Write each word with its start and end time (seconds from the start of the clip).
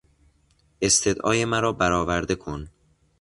استدعای 0.81 1.45
مرا 1.45 1.73
برآورده 1.73 2.35
کن! 2.35 2.69